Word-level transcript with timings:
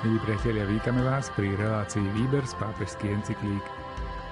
Milí 0.00 0.16
priatelia, 0.24 0.64
vítame 0.64 1.04
vás 1.04 1.28
pri 1.36 1.52
relácii 1.60 2.00
Výber 2.16 2.40
z 2.48 2.56
pápežský 2.56 3.12
encyklík. 3.12 3.60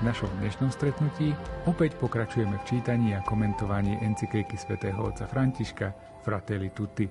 V 0.01 0.03
našom 0.09 0.33
dnešnom 0.41 0.73
stretnutí 0.73 1.37
opäť 1.69 1.93
pokračujeme 2.01 2.57
v 2.57 2.64
čítaní 2.64 3.12
a 3.12 3.21
komentovaní 3.21 4.00
encyklíky 4.00 4.57
svätého 4.57 4.96
otca 4.96 5.29
Františka 5.29 5.93
Fratelli 6.25 6.73
Tutti. 6.73 7.04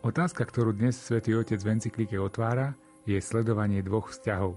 Otázka, 0.00 0.48
ktorú 0.48 0.72
dnes 0.72 0.96
svätý 0.96 1.36
Otec 1.36 1.60
v 1.60 1.76
encyklíke 1.76 2.16
otvára, 2.16 2.72
je 3.04 3.20
sledovanie 3.20 3.84
dvoch 3.84 4.08
vzťahov. 4.08 4.56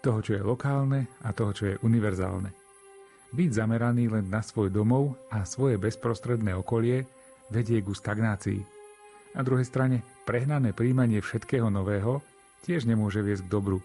Toho, 0.00 0.18
čo 0.24 0.40
je 0.40 0.48
lokálne 0.48 1.04
a 1.20 1.36
toho, 1.36 1.52
čo 1.52 1.76
je 1.76 1.80
univerzálne. 1.84 2.48
Byť 3.36 3.50
zameraný 3.52 4.08
len 4.08 4.32
na 4.32 4.40
svoj 4.40 4.72
domov 4.72 5.12
a 5.28 5.44
svoje 5.44 5.76
bezprostredné 5.76 6.56
okolie 6.56 7.04
vedie 7.52 7.84
ku 7.84 7.92
stagnácii– 7.92 8.64
na 9.34 9.42
druhej 9.42 9.66
strane, 9.66 10.06
prehnané 10.24 10.70
príjmanie 10.70 11.18
všetkého 11.18 11.66
nového 11.68 12.22
tiež 12.62 12.86
nemôže 12.86 13.20
viesť 13.20 13.44
k 13.44 13.52
dobru. 13.52 13.78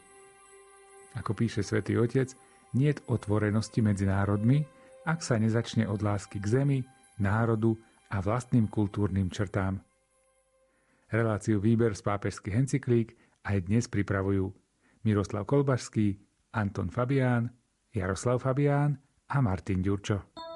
Ako 1.18 1.34
píše 1.34 1.66
svätý 1.66 1.98
Otec, 1.98 2.32
nie 2.78 2.94
otvorenosti 3.10 3.82
medzi 3.82 4.06
národmi, 4.06 4.62
ak 5.10 5.26
sa 5.26 5.42
nezačne 5.42 5.90
od 5.90 6.06
lásky 6.06 6.38
k 6.38 6.62
zemi, 6.62 6.80
národu 7.18 7.74
a 8.14 8.22
vlastným 8.22 8.70
kultúrnym 8.70 9.34
črtám. 9.34 9.82
Reláciu 11.10 11.58
Výber 11.58 11.98
z 11.98 12.06
pápežských 12.06 12.54
encyklík 12.54 13.18
aj 13.42 13.66
dnes 13.66 13.90
pripravujú 13.90 14.54
Miroslav 15.02 15.50
Kolbašský, 15.50 16.22
Anton 16.54 16.94
Fabián, 16.94 17.50
Jaroslav 17.90 18.46
Fabián 18.46 19.02
a 19.26 19.42
Martin 19.42 19.82
Ďurčo. 19.82 20.49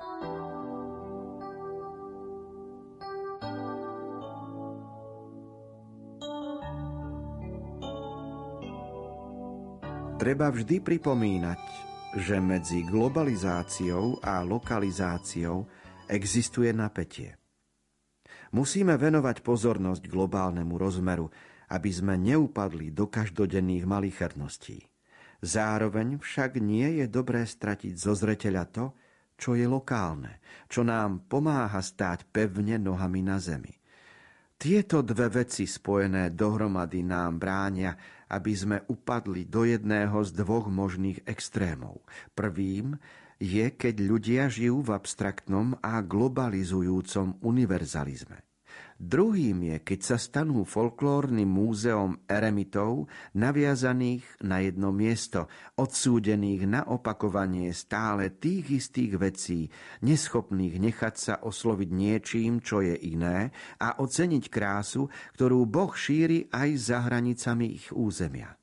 Treba 10.23 10.47
vždy 10.47 10.79
pripomínať, 10.79 11.59
že 12.15 12.39
medzi 12.39 12.87
globalizáciou 12.87 14.23
a 14.23 14.39
lokalizáciou 14.39 15.67
existuje 16.07 16.71
napätie. 16.71 17.35
Musíme 18.55 18.95
venovať 18.95 19.43
pozornosť 19.43 20.07
globálnemu 20.07 20.79
rozmeru, 20.79 21.27
aby 21.75 21.91
sme 21.91 22.15
neupadli 22.15 22.95
do 22.95 23.11
každodenných 23.11 23.83
malicherností. 23.83 24.87
Zároveň 25.43 26.23
však 26.23 26.55
nie 26.55 27.03
je 27.03 27.05
dobré 27.11 27.43
stratiť 27.43 27.91
zo 27.99 28.15
zreteľa 28.15 28.63
to, 28.71 28.95
čo 29.35 29.59
je 29.59 29.67
lokálne, 29.67 30.39
čo 30.71 30.87
nám 30.87 31.27
pomáha 31.27 31.83
stáť 31.83 32.31
pevne 32.31 32.79
nohami 32.79 33.19
na 33.27 33.43
zemi. 33.43 33.75
Tieto 34.55 35.03
dve 35.03 35.43
veci 35.43 35.67
spojené 35.67 36.31
dohromady 36.31 37.03
nám 37.03 37.35
bránia, 37.35 37.91
aby 38.33 38.53
sme 38.57 38.77
upadli 38.89 39.45
do 39.45 39.69
jedného 39.69 40.17
z 40.25 40.33
dvoch 40.33 40.65
možných 40.73 41.21
extrémov. 41.29 42.01
Prvým 42.33 42.97
je, 43.37 43.69
keď 43.69 43.95
ľudia 44.01 44.43
žijú 44.49 44.81
v 44.81 44.97
abstraktnom 44.97 45.77
a 45.85 46.01
globalizujúcom 46.01 47.37
univerzalizme. 47.45 48.52
Druhým 49.03 49.67
je, 49.67 49.77
keď 49.83 49.99
sa 49.99 50.15
stanú 50.15 50.63
folklórnym 50.63 51.43
múzeom 51.43 52.23
eremitov 52.23 53.11
naviazaných 53.35 54.23
na 54.47 54.63
jedno 54.63 54.95
miesto, 54.95 55.51
odsúdených 55.75 56.63
na 56.63 56.81
opakovanie 56.87 57.75
stále 57.75 58.31
tých 58.31 58.79
istých 58.79 59.19
vecí, 59.19 59.67
neschopných 60.07 60.79
nechať 60.79 61.15
sa 61.19 61.35
osloviť 61.43 61.89
niečím, 61.91 62.63
čo 62.63 62.79
je 62.79 62.95
iné 62.95 63.51
a 63.83 63.99
oceniť 63.99 64.47
krásu, 64.47 65.11
ktorú 65.35 65.67
Boh 65.67 65.91
šíri 65.91 66.47
aj 66.47 66.69
za 66.79 67.03
hranicami 67.03 67.75
ich 67.75 67.91
územia. 67.91 68.55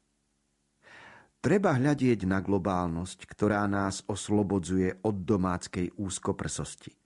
Treba 1.45 1.77
hľadieť 1.77 2.25
na 2.25 2.41
globálnosť, 2.41 3.29
ktorá 3.29 3.69
nás 3.69 4.09
oslobodzuje 4.09 5.05
od 5.05 5.21
domáckej 5.21 6.01
úzkoprsosti. 6.01 6.97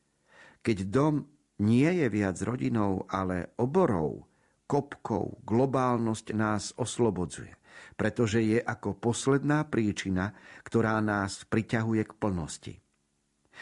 Keď 0.63 0.79
dom 0.87 1.34
nie 1.63 1.91
je 2.03 2.07
viac 2.11 2.37
rodinou, 2.43 3.07
ale 3.07 3.55
oborou, 3.61 4.27
kopkou, 4.67 5.39
globálnosť 5.47 6.27
nás 6.35 6.75
oslobodzuje, 6.75 7.55
pretože 7.95 8.43
je 8.43 8.59
ako 8.59 8.99
posledná 8.99 9.63
príčina, 9.69 10.35
ktorá 10.67 10.99
nás 10.99 11.47
priťahuje 11.47 12.03
k 12.11 12.13
plnosti. 12.19 12.75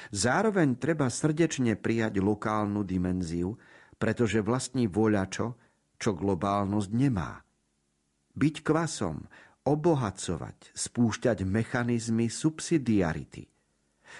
Zároveň 0.08 0.80
treba 0.80 1.12
srdečne 1.12 1.76
prijať 1.76 2.24
lokálnu 2.24 2.80
dimenziu, 2.80 3.60
pretože 4.00 4.40
vlastní 4.40 4.88
voľačo, 4.88 5.60
čo 6.00 6.16
globálnosť 6.16 6.90
nemá. 6.96 7.44
Byť 8.32 8.54
kvasom, 8.64 9.28
obohacovať, 9.68 10.72
spúšťať 10.72 11.44
mechanizmy 11.44 12.32
subsidiarity. 12.32 13.51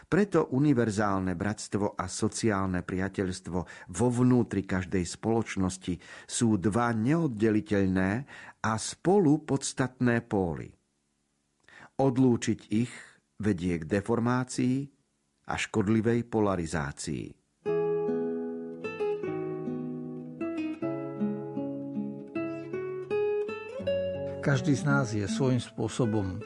Preto 0.08 0.52
univerzálne 0.52 1.36
bratstvo 1.38 1.96
a 1.96 2.04
sociálne 2.08 2.84
priateľstvo 2.84 3.58
vo 3.92 4.08
vnútri 4.10 4.66
každej 4.66 5.04
spoločnosti 5.04 5.94
sú 6.26 6.56
dva 6.56 6.92
neoddeliteľné 6.92 8.10
a 8.62 8.72
spolu 8.78 9.42
podstatné 9.42 10.22
póly. 10.26 10.70
Odlúčiť 11.98 12.60
ich 12.72 12.92
vedie 13.42 13.78
k 13.80 13.84
deformácii 13.86 14.76
a 15.50 15.54
škodlivej 15.58 16.24
polarizácii. 16.30 17.26
Každý 24.42 24.74
z 24.74 24.82
nás 24.82 25.14
je 25.14 25.22
svojím 25.30 25.62
spôsobom 25.62 26.42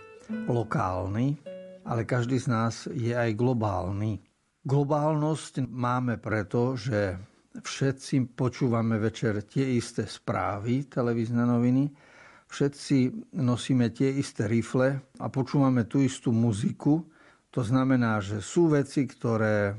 lokálny, 0.52 1.40
ale 1.86 2.02
každý 2.02 2.42
z 2.42 2.46
nás 2.50 2.74
je 2.90 3.14
aj 3.14 3.38
globálny. 3.38 4.18
Globálnosť 4.66 5.62
máme 5.70 6.18
preto, 6.18 6.74
že 6.74 7.14
všetci 7.62 8.34
počúvame 8.34 8.98
večer 8.98 9.46
tie 9.46 9.78
isté 9.78 10.04
správy, 10.04 10.90
televízne 10.90 11.46
noviny, 11.46 11.86
všetci 12.50 13.30
nosíme 13.38 13.94
tie 13.94 14.10
isté 14.18 14.50
rifle 14.50 14.98
a 15.22 15.26
počúvame 15.30 15.86
tú 15.86 16.02
istú 16.02 16.34
muziku. 16.34 17.06
To 17.54 17.62
znamená, 17.62 18.18
že 18.20 18.42
sú 18.42 18.74
veci, 18.74 19.06
ktoré 19.06 19.72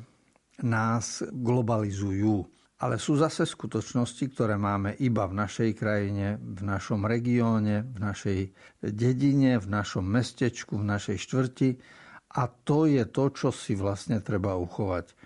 nás 0.64 1.22
globalizujú. 1.28 2.57
Ale 2.78 3.02
sú 3.02 3.18
zase 3.18 3.50
skutočnosti, 3.50 4.38
ktoré 4.38 4.54
máme 4.54 4.94
iba 5.02 5.26
v 5.26 5.34
našej 5.34 5.74
krajine, 5.74 6.38
v 6.38 6.62
našom 6.62 7.10
regióne, 7.10 7.82
v 7.82 7.98
našej 7.98 8.40
dedine, 8.86 9.58
v 9.58 9.68
našom 9.68 10.06
mestečku, 10.06 10.78
v 10.78 10.86
našej 10.86 11.18
štvrti. 11.18 11.70
A 12.38 12.46
to 12.46 12.86
je 12.86 13.02
to, 13.10 13.34
čo 13.34 13.50
si 13.50 13.74
vlastne 13.74 14.22
treba 14.22 14.54
uchovať. 14.54 15.18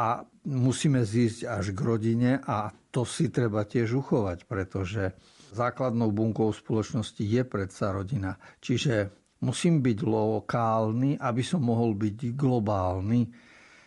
A 0.00 0.24
musíme 0.48 1.04
zísť 1.04 1.44
až 1.44 1.76
k 1.76 1.80
rodine 1.84 2.32
a 2.40 2.72
to 2.88 3.04
si 3.04 3.28
treba 3.28 3.68
tiež 3.68 3.92
uchovať, 4.00 4.48
pretože 4.48 5.12
základnou 5.52 6.08
bunkou 6.16 6.48
spoločnosti 6.48 7.20
je 7.20 7.42
predsa 7.44 7.92
rodina. 7.92 8.40
Čiže 8.64 9.12
musím 9.44 9.84
byť 9.84 9.98
lokálny, 10.00 11.20
aby 11.20 11.42
som 11.44 11.60
mohol 11.60 11.92
byť 11.92 12.32
globálny 12.32 13.20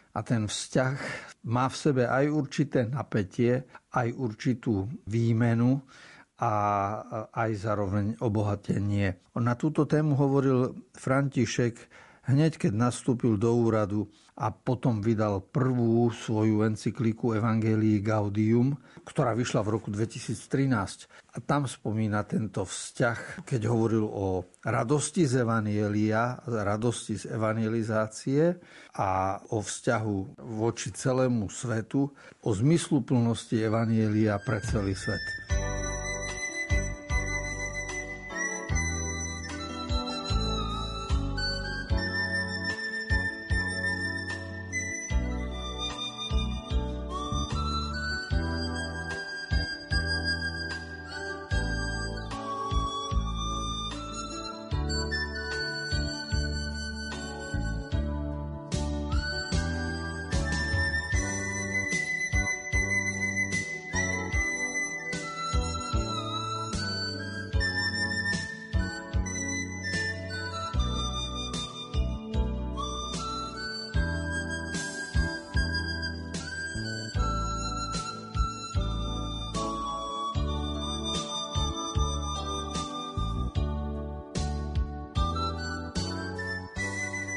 a 0.09 0.19
ten 0.25 0.49
vzťah 0.49 0.95
má 1.45 1.69
v 1.69 1.75
sebe 1.75 2.03
aj 2.09 2.25
určité 2.29 2.85
napätie, 2.89 3.65
aj 3.93 4.07
určitú 4.17 4.89
výmenu 5.05 5.77
a 6.39 6.53
aj 7.35 7.51
zároveň 7.55 8.05
obohatenie. 8.23 9.35
Na 9.37 9.53
túto 9.59 9.83
tému 9.83 10.15
hovoril 10.15 10.87
František 10.95 11.75
hneď 12.29 12.61
keď 12.61 12.73
nastúpil 12.77 13.35
do 13.41 13.49
úradu 13.57 14.05
a 14.39 14.53
potom 14.55 15.03
vydal 15.03 15.43
prvú 15.51 16.07
svoju 16.13 16.63
encykliku 16.63 17.35
Evangelii 17.35 17.99
Gaudium, 17.99 18.77
ktorá 19.03 19.35
vyšla 19.35 19.65
v 19.67 19.73
roku 19.75 19.91
2013. 19.91 21.11
A 21.35 21.37
tam 21.43 21.67
spomína 21.67 22.23
tento 22.23 22.63
vzťah, 22.63 23.43
keď 23.43 23.61
hovoril 23.67 24.07
o 24.07 24.47
radosti 24.63 25.27
z 25.27 25.43
Evangelia, 25.43 26.39
radosti 26.47 27.19
z 27.19 27.35
evangelizácie 27.35 28.55
a 28.95 29.41
o 29.51 29.59
vzťahu 29.59 30.17
voči 30.55 30.95
celému 30.95 31.51
svetu, 31.51 32.07
o 32.45 32.49
zmysluplnosti 32.55 33.59
Evangelia 33.59 34.39
pre 34.39 34.63
celý 34.63 34.95
svet. 34.95 35.21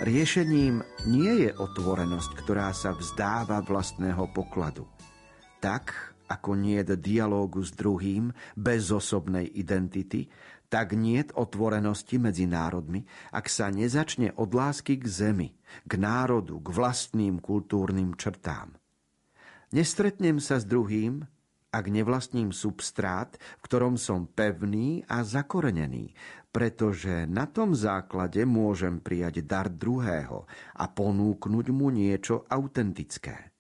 Riešením 0.03 0.83
nie 1.07 1.47
je 1.47 1.51
otvorenosť, 1.55 2.35
ktorá 2.43 2.75
sa 2.75 2.91
vzdáva 2.91 3.63
vlastného 3.63 4.35
pokladu. 4.35 4.83
Tak, 5.63 6.19
ako 6.27 6.59
nie 6.59 6.83
je 6.83 6.99
dialógu 6.99 7.63
s 7.63 7.71
druhým 7.71 8.35
bez 8.59 8.91
osobnej 8.91 9.47
identity, 9.47 10.27
tak 10.67 10.99
niet 10.99 11.31
otvorenosti 11.39 12.19
medzi 12.19 12.51
národmi, 12.51 13.07
ak 13.31 13.47
sa 13.47 13.71
nezačne 13.71 14.35
od 14.35 14.51
lásky 14.51 14.99
k 14.99 15.07
zemi, 15.07 15.55
k 15.87 15.93
národu, 15.95 16.59
k 16.59 16.69
vlastným 16.75 17.39
kultúrnym 17.39 18.19
črtám. 18.19 18.75
Nestretnem 19.71 20.43
sa 20.43 20.59
s 20.59 20.67
druhým, 20.67 21.23
ak 21.71 21.85
nevlastním 21.89 22.51
substrát, 22.51 23.39
v 23.39 23.63
ktorom 23.65 23.95
som 23.97 24.27
pevný 24.27 25.07
a 25.07 25.23
zakorenený, 25.23 26.13
pretože 26.53 27.25
na 27.27 27.49
tom 27.49 27.73
základe 27.73 28.45
môžem 28.45 29.01
prijať 29.01 29.41
dar 29.41 29.73
druhého 29.73 30.45
a 30.77 30.85
ponúknuť 30.85 31.67
mu 31.73 31.89
niečo 31.89 32.45
autentické. 32.53 33.51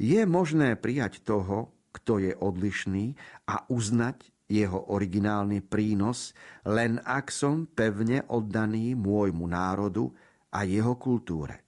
Je 0.00 0.24
možné 0.24 0.80
prijať 0.80 1.20
toho, 1.20 1.76
kto 1.92 2.24
je 2.24 2.32
odlišný 2.32 3.12
a 3.44 3.68
uznať 3.68 4.32
jeho 4.48 4.90
originálny 4.90 5.60
prínos, 5.60 6.32
len 6.64 6.98
ak 7.04 7.28
som 7.28 7.68
pevne 7.68 8.24
oddaný 8.26 8.96
môjmu 8.96 9.44
národu 9.46 10.10
a 10.50 10.64
jeho 10.66 10.96
kultúre. 10.96 11.62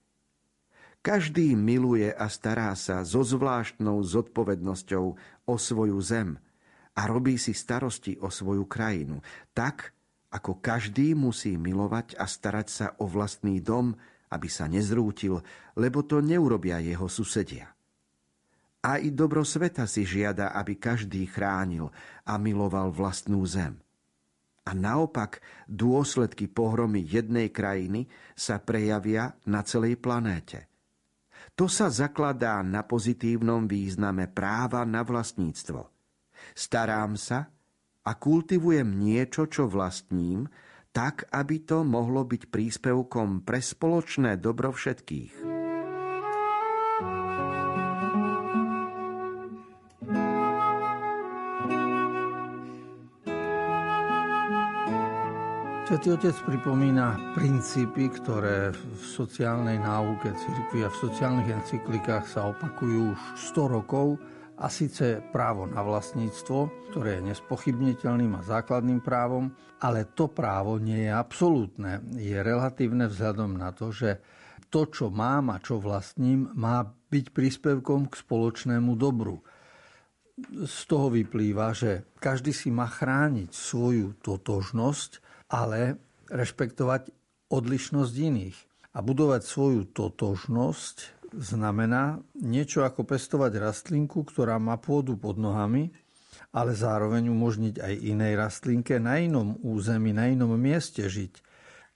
Každý 1.02 1.58
miluje 1.58 2.08
a 2.08 2.26
stará 2.30 2.72
sa 2.78 3.02
so 3.02 3.26
zvláštnou 3.26 4.00
zodpovednosťou 4.00 5.06
o 5.44 5.54
svoju 5.58 5.98
zem 5.98 6.38
a 6.94 7.00
robí 7.10 7.36
si 7.36 7.52
starosti 7.52 8.16
o 8.22 8.30
svoju 8.30 8.64
krajinu, 8.70 9.18
tak 9.50 9.92
ako 10.32 10.58
každý 10.64 11.12
musí 11.12 11.60
milovať 11.60 12.16
a 12.16 12.24
starať 12.24 12.68
sa 12.68 12.86
o 12.98 13.04
vlastný 13.04 13.60
dom, 13.60 13.92
aby 14.32 14.48
sa 14.48 14.64
nezrútil, 14.64 15.44
lebo 15.76 16.00
to 16.02 16.24
neurobia 16.24 16.80
jeho 16.80 17.04
susedia. 17.06 17.68
Aj 18.82 19.02
dobro 19.14 19.46
sveta 19.46 19.86
si 19.86 20.02
žiada, 20.02 20.56
aby 20.56 20.80
každý 20.80 21.28
chránil 21.28 21.92
a 22.26 22.34
miloval 22.40 22.90
vlastnú 22.90 23.44
zem. 23.46 23.78
A 24.66 24.74
naopak 24.74 25.44
dôsledky 25.70 26.50
pohromy 26.50 27.04
jednej 27.04 27.52
krajiny 27.52 28.10
sa 28.34 28.58
prejavia 28.58 29.38
na 29.46 29.62
celej 29.62 30.00
planéte– 30.00 30.66
to 31.52 31.68
sa 31.68 31.92
zakladá 31.92 32.64
na 32.64 32.80
pozitívnom 32.80 33.68
význame 33.68 34.24
práva 34.30 34.88
na 34.88 35.04
vlastníctvo. 35.04 35.84
Starám 36.56 37.20
sa 37.20 37.52
a 38.02 38.10
kultivujem 38.18 38.98
niečo, 38.98 39.46
čo 39.46 39.70
vlastním, 39.70 40.50
tak, 40.92 41.24
aby 41.32 41.62
to 41.64 41.86
mohlo 41.86 42.26
byť 42.26 42.52
príspevkom 42.52 43.46
pre 43.46 43.62
spoločné 43.62 44.36
dobro 44.42 44.74
všetkých. 44.74 45.62
Svetý 55.92 56.08
Otec 56.16 56.32
pripomína 56.48 57.36
princípy, 57.36 58.08
ktoré 58.08 58.72
v 58.72 59.02
sociálnej 59.04 59.76
náuke 59.76 60.32
cirkvi 60.32 60.88
a 60.88 60.92
v 60.92 61.00
sociálnych 61.04 61.52
encyklikách 61.52 62.24
sa 62.32 62.48
opakujú 62.48 63.12
už 63.12 63.20
100 63.52 63.76
rokov 63.76 64.16
a 64.62 64.70
síce 64.70 65.18
právo 65.34 65.66
na 65.66 65.82
vlastníctvo, 65.82 66.90
ktoré 66.94 67.18
je 67.18 67.34
nespochybniteľným 67.34 68.38
a 68.38 68.46
základným 68.46 69.02
právom, 69.02 69.50
ale 69.82 70.06
to 70.14 70.30
právo 70.30 70.78
nie 70.78 71.10
je 71.10 71.12
absolútne. 71.12 71.98
Je 72.14 72.38
relatívne 72.38 73.10
vzhľadom 73.10 73.58
na 73.58 73.74
to, 73.74 73.90
že 73.90 74.22
to, 74.70 74.86
čo 74.86 75.10
mám 75.10 75.50
a 75.50 75.58
čo 75.58 75.82
vlastním, 75.82 76.54
má 76.54 76.86
byť 76.86 77.34
príspevkom 77.34 78.08
k 78.08 78.14
spoločnému 78.22 78.94
dobru. 78.94 79.42
Z 80.62 80.78
toho 80.86 81.10
vyplýva, 81.10 81.74
že 81.74 82.06
každý 82.22 82.54
si 82.54 82.70
má 82.70 82.86
chrániť 82.86 83.50
svoju 83.50 84.16
totožnosť 84.22 85.32
ale 85.52 86.00
rešpektovať 86.32 87.12
odlišnosť 87.52 88.14
iných. 88.16 88.58
A 88.92 89.00
budovať 89.00 89.44
svoju 89.44 89.88
totožnosť 89.88 91.21
znamená 91.36 92.20
niečo 92.38 92.84
ako 92.84 93.08
pestovať 93.08 93.58
rastlinku, 93.58 94.24
ktorá 94.28 94.60
má 94.60 94.76
pôdu 94.78 95.16
pod 95.16 95.36
nohami, 95.40 95.92
ale 96.52 96.76
zároveň 96.76 97.32
umožniť 97.32 97.80
aj 97.80 97.94
inej 98.04 98.32
rastlinke 98.36 99.00
na 99.00 99.16
inom 99.20 99.56
území, 99.64 100.12
na 100.12 100.28
inom 100.28 100.52
mieste 100.56 101.04
žiť. 101.08 101.52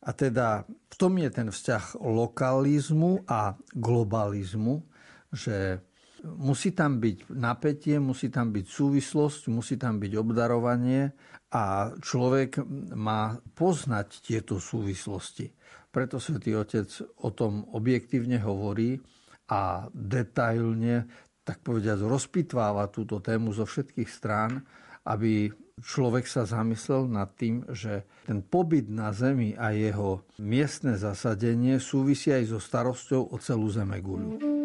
A 0.06 0.15
teda 0.15 0.65
v 0.69 0.94
tom 0.97 1.19
je 1.19 1.29
ten 1.29 1.49
vzťah 1.50 1.99
lokalizmu 2.00 3.27
a 3.27 3.59
globalizmu, 3.75 4.87
že 5.35 5.83
musí 6.25 6.73
tam 6.73 7.03
byť 7.03 7.33
napätie, 7.35 7.99
musí 7.99 8.31
tam 8.33 8.55
byť 8.55 8.67
súvislosť, 8.67 9.53
musí 9.53 9.77
tam 9.77 9.99
byť 9.99 10.12
obdarovanie 10.17 11.11
a 11.53 11.93
človek 11.99 12.62
má 12.94 13.37
poznať 13.55 14.25
tieto 14.25 14.56
súvislosti. 14.62 15.50
Preto 15.91 16.21
svätý 16.21 16.53
Otec 16.55 16.88
o 17.25 17.33
tom 17.33 17.67
objektívne 17.73 18.41
hovorí 18.41 19.00
a 19.47 19.87
detailne, 19.95 21.07
tak 21.47 21.63
povediať, 21.63 22.03
rozpitváva 22.03 22.91
túto 22.91 23.23
tému 23.23 23.55
zo 23.55 23.63
všetkých 23.63 24.11
strán, 24.11 24.67
aby 25.07 25.55
človek 25.79 26.27
sa 26.27 26.43
zamyslel 26.43 27.07
nad 27.07 27.31
tým, 27.39 27.63
že 27.71 28.03
ten 28.27 28.43
pobyt 28.43 28.91
na 28.91 29.15
Zemi 29.15 29.55
a 29.55 29.71
jeho 29.71 30.27
miestne 30.43 30.99
zasadenie 30.99 31.79
súvisí 31.79 32.35
aj 32.35 32.51
so 32.51 32.59
starosťou 32.59 33.31
o 33.31 33.37
celú 33.39 33.71
Zemeguľu. 33.71 34.56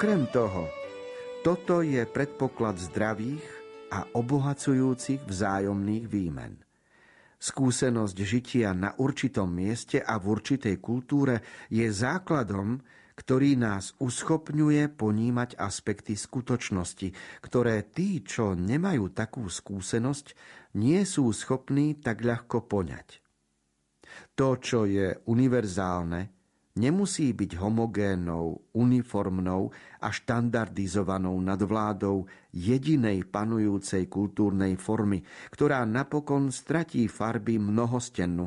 Okrem 0.00 0.32
toho, 0.32 0.64
toto 1.44 1.84
je 1.84 2.00
predpoklad 2.08 2.80
zdravých 2.88 3.44
a 3.92 4.08
obohacujúcich 4.16 5.28
vzájomných 5.28 6.08
výmen. 6.08 6.56
Skúsenosť 7.36 8.16
žitia 8.16 8.72
na 8.72 8.96
určitom 8.96 9.52
mieste 9.52 10.00
a 10.00 10.16
v 10.16 10.24
určitej 10.32 10.80
kultúre 10.80 11.44
je 11.68 11.84
základom, 11.84 12.80
ktorý 13.12 13.60
nás 13.60 13.92
uschopňuje 14.00 14.88
ponímať 14.88 15.60
aspekty 15.60 16.16
skutočnosti, 16.16 17.12
ktoré 17.44 17.84
tí, 17.92 18.24
čo 18.24 18.56
nemajú 18.56 19.12
takú 19.12 19.52
skúsenosť, 19.52 20.32
nie 20.80 21.04
sú 21.04 21.28
schopní 21.28 22.00
tak 22.00 22.24
ľahko 22.24 22.64
poňať. 22.64 23.20
To, 24.32 24.56
čo 24.56 24.88
je 24.88 25.12
univerzálne, 25.28 26.39
nemusí 26.78 27.34
byť 27.34 27.58
homogénnou, 27.58 28.74
uniformnou 28.76 29.74
a 29.98 30.08
štandardizovanou 30.14 31.34
nadvládou 31.42 32.30
jedinej 32.54 33.26
panujúcej 33.26 34.06
kultúrnej 34.06 34.78
formy, 34.78 35.26
ktorá 35.50 35.82
napokon 35.82 36.54
stratí 36.54 37.10
farby 37.10 37.58
mnohostennu 37.58 38.46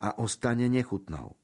a 0.00 0.08
ostane 0.18 0.66
nechutnou. 0.66 1.36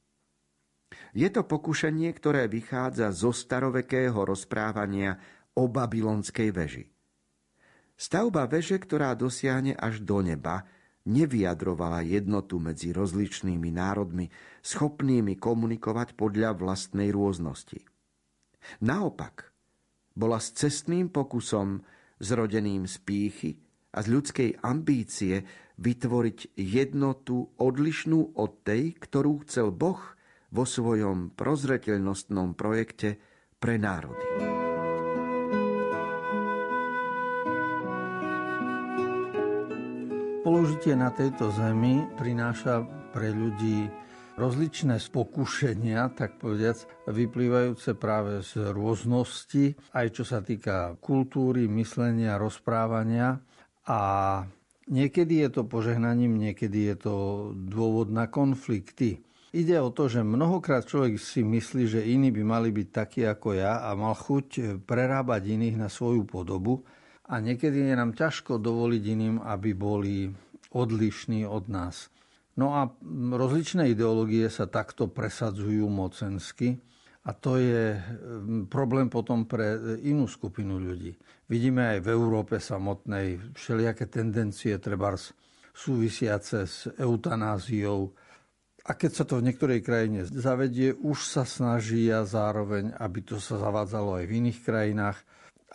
Je 1.17 1.29
to 1.33 1.45
pokušenie, 1.45 2.13
ktoré 2.15 2.47
vychádza 2.47 3.11
zo 3.11 3.33
starovekého 3.33 4.17
rozprávania 4.17 5.19
o 5.57 5.67
babylonskej 5.67 6.51
veži. 6.53 6.85
Stavba 7.97 8.45
veže, 8.45 8.77
ktorá 8.77 9.17
dosiahne 9.17 9.73
až 9.73 10.05
do 10.05 10.21
neba, 10.21 10.69
nevyjadrovala 11.07 12.03
jednotu 12.03 12.59
medzi 12.59 12.91
rozličnými 12.91 13.71
národmi, 13.73 14.29
schopnými 14.61 15.39
komunikovať 15.39 16.19
podľa 16.19 16.59
vlastnej 16.59 17.15
rôznosti. 17.15 17.87
Naopak, 18.83 19.55
bola 20.17 20.43
s 20.43 20.53
cestným 20.53 21.09
pokusom, 21.13 21.87
zrodeným 22.19 22.89
z 22.89 22.97
pýchy 23.05 23.51
a 23.95 24.03
z 24.03 24.07
ľudskej 24.11 24.51
ambície 24.65 25.45
vytvoriť 25.77 26.57
jednotu 26.57 27.53
odlišnú 27.61 28.41
od 28.41 28.51
tej, 28.65 28.97
ktorú 28.97 29.45
chcel 29.45 29.71
Boh 29.71 30.01
vo 30.49 30.65
svojom 30.65 31.37
prozreteľnostnom 31.37 32.57
projekte 32.57 33.21
pre 33.61 33.77
národy. 33.77 34.56
Položitie 40.47 40.95
na 40.95 41.11
tejto 41.11 41.51
zemi 41.51 42.07
prináša 42.15 42.87
pre 43.11 43.35
ľudí 43.35 43.91
rozličné 44.39 45.03
spokušenia, 45.03 46.15
tak 46.15 46.39
povediac, 46.39 46.87
vyplývajúce 47.11 47.99
práve 47.99 48.47
z 48.47 48.71
rôznosti, 48.71 49.75
aj 49.91 50.07
čo 50.15 50.23
sa 50.23 50.47
týka 50.47 51.03
kultúry, 51.03 51.67
myslenia, 51.67 52.39
rozprávania. 52.39 53.43
A 53.91 53.99
niekedy 54.87 55.43
je 55.43 55.51
to 55.51 55.63
požehnaním, 55.67 56.39
niekedy 56.39 56.95
je 56.95 57.11
to 57.11 57.15
dôvod 57.51 58.15
na 58.15 58.31
konflikty. 58.31 59.27
Ide 59.51 59.83
o 59.83 59.91
to, 59.91 60.07
že 60.07 60.23
mnohokrát 60.23 60.87
človek 60.87 61.19
si 61.19 61.43
myslí, 61.43 61.91
že 61.91 62.07
iní 62.07 62.31
by 62.31 62.47
mali 62.47 62.71
byť 62.71 62.89
takí 62.95 63.27
ako 63.27 63.59
ja 63.59 63.83
a 63.83 63.99
mal 63.99 64.15
chuť 64.15 64.79
prerábať 64.87 65.43
iných 65.59 65.75
na 65.75 65.91
svoju 65.91 66.23
podobu 66.23 66.87
a 67.27 67.35
niekedy 67.43 67.91
je 67.91 67.95
nám 67.99 68.15
ťažko 68.15 68.63
dovoliť 68.63 69.03
iným, 69.03 69.37
aby 69.43 69.75
boli 69.75 70.31
odlišní 70.71 71.43
od 71.47 71.67
nás. 71.67 72.11
No 72.57 72.73
a 72.73 72.89
rozličné 73.37 73.93
ideológie 73.93 74.49
sa 74.49 74.65
takto 74.65 75.13
presadzujú 75.13 75.85
mocensky 75.93 76.81
a 77.27 77.35
to 77.35 77.59
je 77.61 77.99
mm, 77.99 78.71
problém 78.71 79.11
potom 79.11 79.45
pre 79.45 79.99
inú 80.07 80.31
skupinu 80.31 80.79
ľudí. 80.81 81.13
Vidíme 81.51 81.99
aj 81.99 81.99
v 82.07 82.09
Európe 82.15 82.57
samotnej 82.63 83.55
všelijaké 83.55 84.09
tendencie, 84.09 84.79
treba 84.79 85.13
súvisiace 85.77 86.59
s 86.65 86.89
eutanáziou. 86.97 88.15
A 88.87 88.95
keď 88.95 89.11
sa 89.13 89.25
to 89.27 89.43
v 89.43 89.51
niektorej 89.51 89.83
krajine 89.83 90.25
zavedie, 90.25 90.95
už 90.95 91.27
sa 91.27 91.43
snaží 91.43 92.09
a 92.09 92.23
zároveň, 92.23 92.95
aby 92.97 93.21
to 93.21 93.37
sa 93.43 93.59
zavádzalo 93.59 94.23
aj 94.23 94.25
v 94.31 94.35
iných 94.41 94.59
krajinách 94.63 95.19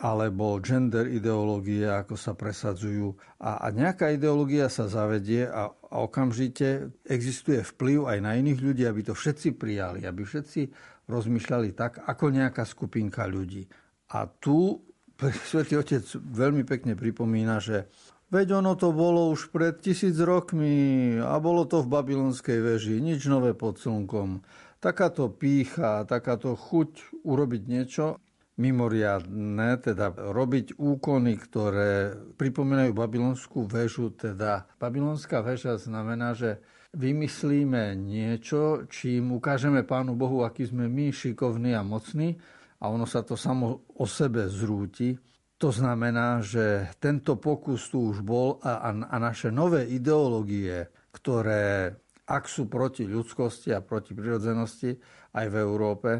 alebo 0.02 0.58
gender 0.58 1.06
ideológie, 1.06 1.86
ako 1.86 2.18
sa 2.18 2.34
presadzujú. 2.34 3.14
A, 3.38 3.62
a 3.62 3.70
nejaká 3.70 4.10
ideológia 4.10 4.66
sa 4.66 4.90
zavedie 4.90 5.46
a, 5.46 5.70
a 5.70 5.96
okamžite 6.02 6.90
existuje 7.06 7.62
vplyv 7.62 8.10
aj 8.10 8.18
na 8.18 8.34
iných 8.34 8.58
ľudí, 8.58 8.82
aby 8.82 9.06
to 9.06 9.14
všetci 9.14 9.54
prijali, 9.54 10.02
aby 10.02 10.26
všetci 10.26 10.60
rozmýšľali 11.06 11.70
tak, 11.78 12.02
ako 12.02 12.34
nejaká 12.34 12.66
skupinka 12.66 13.30
ľudí. 13.30 13.70
A 14.10 14.26
tu 14.26 14.82
Svetý 15.50 15.78
Otec 15.78 16.02
veľmi 16.18 16.66
pekne 16.66 16.98
pripomína, 16.98 17.62
že 17.62 17.86
veď 18.34 18.58
ono 18.58 18.74
to 18.74 18.90
bolo 18.90 19.30
už 19.30 19.54
pred 19.54 19.78
tisíc 19.78 20.18
rokmi 20.18 21.14
a 21.22 21.38
bolo 21.38 21.62
to 21.62 21.78
v 21.86 21.92
babylonskej 21.94 22.58
veži, 22.58 22.98
nič 22.98 23.30
nové 23.30 23.54
pod 23.54 23.78
slnkom. 23.78 24.42
Takáto 24.82 25.30
pícha, 25.30 26.02
takáto 26.10 26.58
chuť 26.58 27.22
urobiť 27.22 27.62
niečo 27.70 28.18
mimoriadné, 28.60 29.80
teda 29.80 30.12
robiť 30.12 30.76
úkony, 30.76 31.40
ktoré 31.40 32.12
pripomínajú 32.36 32.92
babylonskú 32.92 33.64
väžu. 33.64 34.12
Teda 34.12 34.68
babylonská 34.76 35.40
väža 35.40 35.80
znamená, 35.80 36.36
že 36.36 36.60
vymyslíme 36.92 37.96
niečo, 37.96 38.84
čím 38.92 39.32
ukážeme 39.40 39.80
Pánu 39.88 40.12
Bohu, 40.12 40.44
aký 40.44 40.68
sme 40.68 40.84
my 40.88 41.08
šikovní 41.08 41.72
a 41.72 41.80
mocní 41.80 42.36
a 42.84 42.92
ono 42.92 43.08
sa 43.08 43.24
to 43.24 43.38
samo 43.38 43.88
o 43.96 44.04
sebe 44.04 44.44
zrúti. 44.52 45.16
To 45.56 45.70
znamená, 45.70 46.42
že 46.42 46.90
tento 46.98 47.38
pokus 47.38 47.88
tu 47.88 48.10
už 48.12 48.20
bol 48.20 48.60
a, 48.60 48.82
a, 48.82 48.90
a 48.92 49.16
naše 49.16 49.48
nové 49.48 49.88
ideológie, 49.88 50.90
ktoré 51.14 51.94
ak 52.22 52.44
sú 52.46 52.70
proti 52.70 53.04
ľudskosti 53.04 53.74
a 53.74 53.84
proti 53.84 54.14
prirodzenosti 54.14 54.90
aj 55.36 55.46
v 55.52 55.56
Európe, 55.58 56.10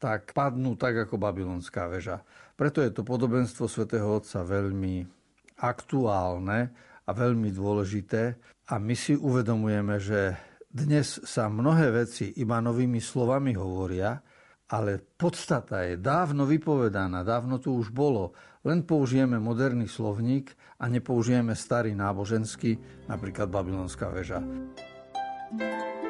tak 0.00 0.32
padnú 0.32 0.80
tak 0.80 1.06
ako 1.06 1.20
babylonská 1.20 1.86
väža. 1.92 2.24
Preto 2.56 2.80
je 2.80 2.90
to 2.90 3.04
podobenstvo 3.04 3.68
svätého 3.68 4.08
Otca 4.08 4.40
veľmi 4.40 5.04
aktuálne 5.60 6.72
a 7.04 7.10
veľmi 7.12 7.52
dôležité 7.52 8.40
a 8.72 8.80
my 8.80 8.96
si 8.96 9.12
uvedomujeme, 9.12 10.00
že 10.00 10.34
dnes 10.72 11.20
sa 11.26 11.52
mnohé 11.52 11.92
veci 11.92 12.32
iba 12.40 12.62
novými 12.64 13.02
slovami 13.02 13.52
hovoria, 13.58 14.16
ale 14.70 15.02
podstata 15.02 15.84
je 15.84 15.98
dávno 15.98 16.46
vypovedaná, 16.46 17.26
dávno 17.26 17.60
tu 17.60 17.76
už 17.76 17.90
bolo. 17.90 18.32
Len 18.62 18.86
použijeme 18.86 19.36
moderný 19.42 19.90
slovník 19.90 20.54
a 20.78 20.86
nepoužijeme 20.86 21.52
starý 21.58 21.92
náboženský, 21.92 23.04
napríklad 23.10 23.50
babylonská 23.50 24.08
väža. 24.08 24.40
thank 25.50 26.04
you 26.04 26.09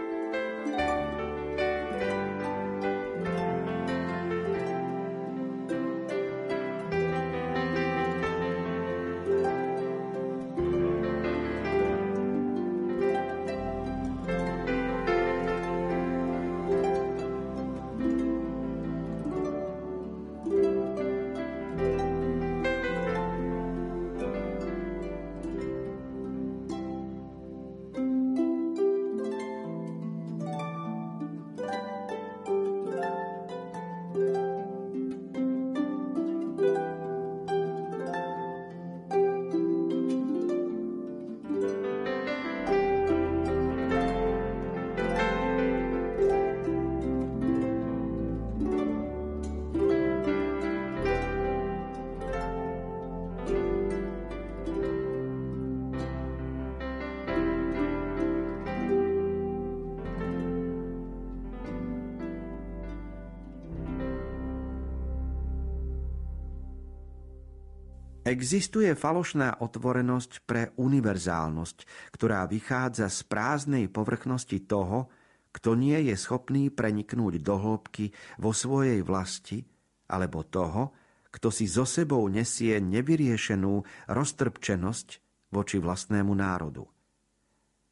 Existuje 68.30 68.94
falošná 68.94 69.58
otvorenosť 69.58 70.46
pre 70.46 70.70
univerzálnosť, 70.78 71.78
ktorá 72.14 72.46
vychádza 72.46 73.10
z 73.10 73.26
prázdnej 73.26 73.90
povrchnosti 73.90 74.70
toho, 74.70 75.10
kto 75.50 75.74
nie 75.74 75.98
je 76.06 76.14
schopný 76.14 76.70
preniknúť 76.70 77.42
do 77.42 77.58
hĺbky 77.58 78.14
vo 78.38 78.54
svojej 78.54 79.02
vlasti, 79.02 79.66
alebo 80.14 80.46
toho, 80.46 80.94
kto 81.34 81.50
si 81.50 81.66
so 81.66 81.82
sebou 81.82 82.22
nesie 82.30 82.78
nevyriešenú 82.78 83.82
roztrpčenosť 84.06 85.08
voči 85.50 85.82
vlastnému 85.82 86.30
národu. 86.30 86.86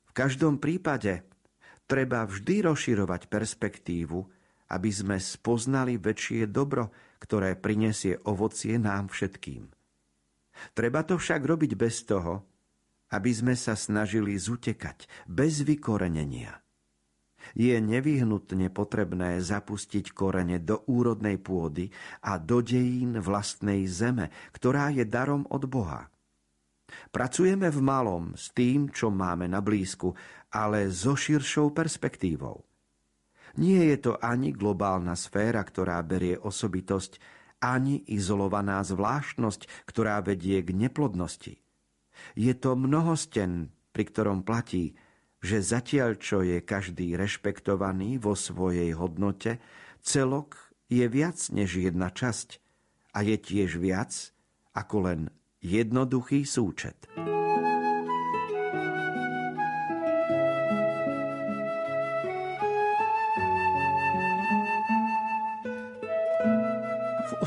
V 0.07 0.13
každom 0.15 0.63
prípade 0.63 1.27
treba 1.91 2.23
vždy 2.23 2.63
rozširovať 2.63 3.27
perspektívu, 3.27 4.19
aby 4.71 4.91
sme 4.95 5.19
spoznali 5.19 5.99
väčšie 5.99 6.47
dobro, 6.47 6.95
ktoré 7.19 7.59
prinesie 7.59 8.23
ovocie 8.23 8.79
nám 8.79 9.11
všetkým. 9.11 9.78
Treba 10.75 11.03
to 11.05 11.19
však 11.19 11.41
robiť 11.43 11.73
bez 11.79 12.05
toho, 12.07 12.45
aby 13.13 13.31
sme 13.33 13.55
sa 13.57 13.73
snažili 13.73 14.37
zutekať, 14.37 15.29
bez 15.29 15.65
vykorenenia. 15.65 16.61
Je 17.57 17.73
nevyhnutne 17.81 18.69
potrebné 18.69 19.41
zapustiť 19.41 20.13
korene 20.13 20.61
do 20.61 20.85
úrodnej 20.85 21.41
pôdy 21.41 21.89
a 22.21 22.37
do 22.37 22.61
dejín 22.61 23.17
vlastnej 23.25 23.89
zeme, 23.89 24.29
ktorá 24.53 24.93
je 24.93 25.09
darom 25.09 25.49
od 25.49 25.65
Boha. 25.65 26.13
Pracujeme 27.09 27.69
v 27.73 27.81
malom 27.81 28.37
s 28.37 28.53
tým, 28.53 28.93
čo 28.93 29.09
máme 29.09 29.49
na 29.49 29.65
blízku, 29.65 30.13
ale 30.53 30.89
so 30.93 31.17
širšou 31.17 31.73
perspektívou. 31.73 32.65
Nie 33.57 33.97
je 33.97 33.99
to 34.09 34.13
ani 34.21 34.53
globálna 34.53 35.17
sféra, 35.17 35.65
ktorá 35.65 36.01
berie 36.05 36.37
osobitosť, 36.37 37.38
ani 37.59 38.03
izolovaná 38.07 38.83
zvláštnosť, 38.87 39.87
ktorá 39.87 40.23
vedie 40.23 40.63
k 40.63 40.75
neplodnosti. 40.75 41.59
Je 42.35 42.53
to 42.55 42.75
mnohosten 42.75 43.75
pri 43.99 44.05
ktorom 44.07 44.47
platí, 44.47 44.95
že 45.43 45.59
zatiaľ 45.59 46.23
čo 46.23 46.47
je 46.47 46.63
každý 46.63 47.19
rešpektovaný 47.19 48.23
vo 48.23 48.39
svojej 48.39 48.95
hodnote, 48.95 49.59
celok 50.03 50.55
je 50.87 51.03
viac 51.11 51.39
než 51.51 51.83
jedna 51.83 52.15
časť 52.15 52.63
a 53.15 53.27
je 53.27 53.35
tiež 53.35 53.83
viac 53.83 54.15
ako 54.71 54.97
len 55.11 55.21
jednoduchý 55.59 56.47
súčet. 56.47 57.11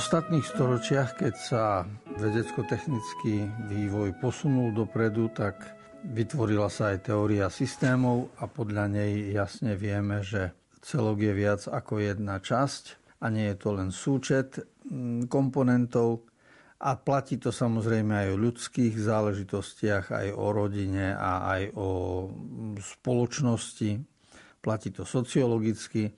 Ostatných 0.01 0.41
storočiach, 0.41 1.13
keď 1.13 1.35
sa 1.37 1.85
vedecko-technický 2.17 3.45
vývoj 3.69 4.17
posunul 4.17 4.73
dopredu, 4.73 5.29
tak 5.29 5.61
vytvorila 6.01 6.73
sa 6.73 6.97
aj 6.97 7.05
teória 7.05 7.53
systémov 7.53 8.33
a 8.41 8.49
podľa 8.49 8.89
nej 8.89 9.29
jasne 9.29 9.77
vieme, 9.77 10.25
že 10.25 10.57
celok 10.81 11.21
je 11.21 11.33
viac 11.37 11.61
ako 11.69 12.01
jedna 12.01 12.41
časť 12.41 12.97
a 13.21 13.29
nie 13.29 13.53
je 13.53 13.57
to 13.61 13.69
len 13.77 13.93
súčet 13.93 14.57
mm, 14.89 15.29
komponentov. 15.29 16.25
A 16.81 16.97
platí 16.97 17.37
to 17.37 17.53
samozrejme 17.53 18.25
aj 18.25 18.27
o 18.33 18.41
ľudských 18.41 18.97
záležitostiach, 18.97 20.17
aj 20.17 20.27
o 20.33 20.49
rodine 20.49 21.13
a 21.13 21.61
aj 21.61 21.77
o 21.77 21.89
mm, 22.25 22.81
spoločnosti. 22.81 24.01
Platí 24.65 24.89
to 24.89 25.05
sociologicky. 25.05 26.09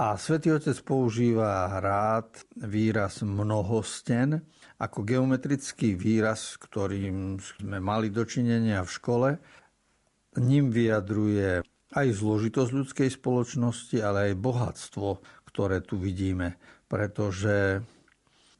A 0.00 0.16
svätý 0.16 0.48
Otec 0.48 0.80
používa 0.80 1.76
rád 1.76 2.32
výraz 2.56 3.20
mnohosten 3.20 4.40
ako 4.80 5.04
geometrický 5.04 5.92
výraz, 5.92 6.56
ktorým 6.56 7.36
sme 7.36 7.84
mali 7.84 8.08
dočinenia 8.08 8.80
v 8.80 8.94
škole. 8.96 9.28
Ním 10.40 10.72
vyjadruje 10.72 11.60
aj 11.92 12.06
zložitosť 12.16 12.70
ľudskej 12.72 13.10
spoločnosti, 13.12 14.00
ale 14.00 14.32
aj 14.32 14.40
bohatstvo, 14.40 15.20
ktoré 15.52 15.84
tu 15.84 16.00
vidíme. 16.00 16.56
Pretože 16.88 17.84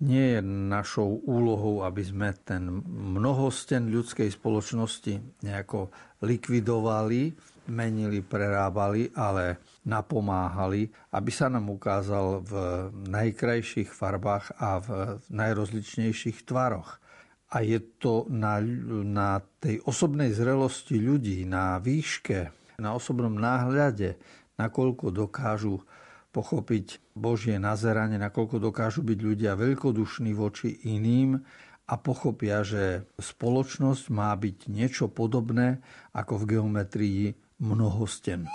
nie 0.04 0.36
je 0.36 0.40
našou 0.44 1.24
úlohou, 1.24 1.88
aby 1.88 2.04
sme 2.04 2.36
ten 2.44 2.68
mnohosten 3.16 3.88
ľudskej 3.88 4.28
spoločnosti 4.28 5.40
nejako 5.40 5.88
likvidovali, 6.20 7.32
menili, 7.70 8.18
prerábali, 8.20 9.14
ale 9.14 9.62
napomáhali, 9.86 10.90
aby 11.14 11.30
sa 11.30 11.46
nám 11.46 11.70
ukázal 11.70 12.42
v 12.42 12.52
najkrajších 13.06 13.94
farbách 13.94 14.58
a 14.58 14.82
v 14.82 14.88
najrozličnejších 15.30 16.42
tvaroch. 16.42 16.98
A 17.50 17.62
je 17.62 17.78
to 17.98 18.26
na, 18.30 18.62
na 19.06 19.42
tej 19.62 19.82
osobnej 19.86 20.34
zrelosti 20.34 20.98
ľudí, 20.98 21.46
na 21.46 21.78
výške, 21.78 22.50
na 22.78 22.94
osobnom 22.94 23.34
náhľade, 23.34 24.18
nakoľko 24.58 25.10
dokážu 25.14 25.82
pochopiť 26.30 27.02
Božie 27.18 27.58
nazeranie, 27.58 28.18
nakoľko 28.22 28.62
dokážu 28.62 29.02
byť 29.02 29.18
ľudia 29.18 29.58
veľkodušní 29.58 30.30
voči 30.30 30.78
iným 30.86 31.42
a 31.90 31.94
pochopia, 31.98 32.62
že 32.62 33.02
spoločnosť 33.18 34.14
má 34.14 34.30
byť 34.30 34.70
niečo 34.70 35.10
podobné 35.10 35.82
ako 36.14 36.38
v 36.38 36.48
geometrii 36.54 37.22
mnohosten. 37.60 38.48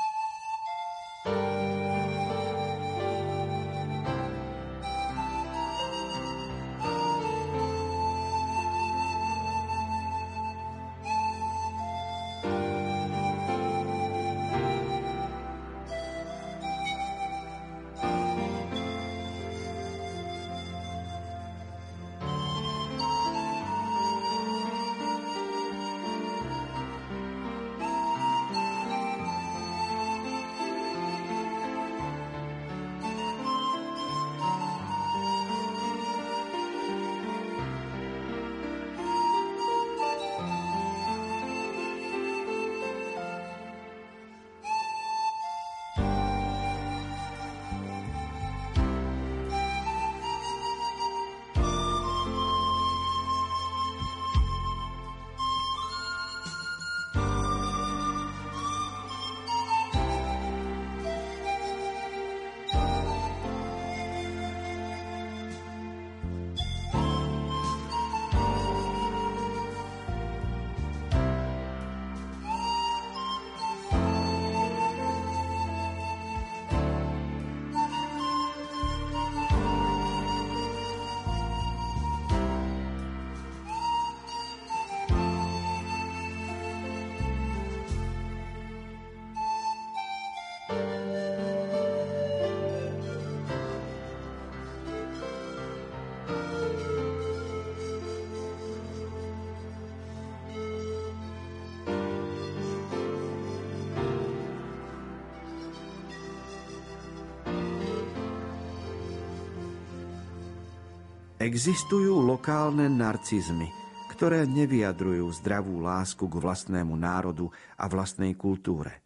Existujú 111.45 112.25
lokálne 112.25 112.89
narcizmy, 112.89 113.69
ktoré 114.09 114.49
nevyjadrujú 114.49 115.29
zdravú 115.29 115.77
lásku 115.77 116.25
k 116.25 116.41
vlastnému 116.41 116.97
národu 116.97 117.53
a 117.77 117.85
vlastnej 117.85 118.33
kultúre. 118.33 119.05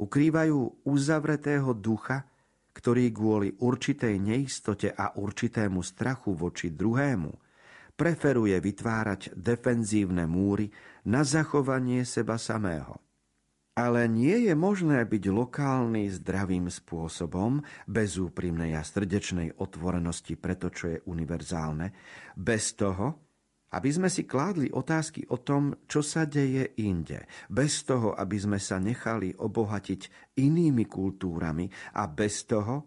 Ukrývajú 0.00 0.88
uzavretého 0.88 1.76
ducha, 1.76 2.24
ktorý 2.72 3.12
kvôli 3.12 3.52
určitej 3.60 4.16
neistote 4.16 4.96
a 4.96 5.12
určitému 5.12 5.84
strachu 5.84 6.32
voči 6.32 6.72
druhému 6.72 7.36
preferuje 8.00 8.56
vytvárať 8.56 9.36
defenzívne 9.36 10.24
múry 10.24 10.72
na 11.04 11.20
zachovanie 11.20 12.08
seba 12.08 12.40
samého. 12.40 12.96
Ale 13.72 14.04
nie 14.04 14.44
je 14.48 14.52
možné 14.52 15.00
byť 15.08 15.24
lokálny 15.32 16.12
zdravým 16.12 16.68
spôsobom, 16.68 17.64
bez 17.88 18.20
úprimnej 18.20 18.76
a 18.76 18.84
srdečnej 18.84 19.56
otvorenosti 19.56 20.36
pre 20.36 20.60
to, 20.60 20.68
čo 20.68 20.84
je 20.92 20.98
univerzálne, 21.08 21.88
bez 22.36 22.76
toho, 22.76 23.16
aby 23.72 23.88
sme 23.88 24.12
si 24.12 24.28
kládli 24.28 24.68
otázky 24.68 25.24
o 25.32 25.40
tom, 25.40 25.72
čo 25.88 26.04
sa 26.04 26.28
deje 26.28 26.76
inde, 26.84 27.24
bez 27.48 27.88
toho, 27.88 28.12
aby 28.12 28.36
sme 28.36 28.60
sa 28.60 28.76
nechali 28.76 29.32
obohatiť 29.32 30.36
inými 30.36 30.84
kultúrami 30.84 31.96
a 31.96 32.04
bez 32.04 32.44
toho, 32.44 32.84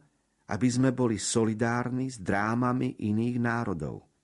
aby 0.53 0.67
sme 0.69 0.93
boli 0.93 1.17
solidárni 1.17 2.13
s 2.13 2.21
drámami 2.21 3.01
iných 3.01 3.37
národov. 3.41 4.14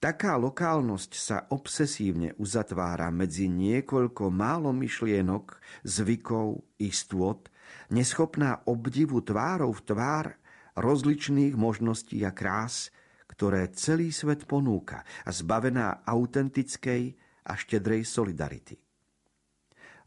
Taká 0.00 0.40
lokálnosť 0.40 1.12
sa 1.12 1.44
obsesívne 1.52 2.32
uzatvára 2.40 3.12
medzi 3.12 3.52
niekoľko 3.52 4.32
málo 4.32 4.72
myšlienok, 4.72 5.60
zvykov, 5.84 6.64
istôt, 6.80 7.52
neschopná 7.92 8.64
obdivu 8.64 9.20
tvárov 9.20 9.76
v 9.76 9.84
tvár 9.84 10.26
rozličných 10.80 11.52
možností 11.52 12.24
a 12.24 12.32
krás, 12.32 12.88
ktoré 13.28 13.68
celý 13.76 14.08
svet 14.08 14.48
ponúka 14.48 15.04
a 15.04 15.30
zbavená 15.36 16.00
autentickej 16.08 17.20
a 17.44 17.52
štedrej 17.60 18.08
solidarity. 18.08 18.80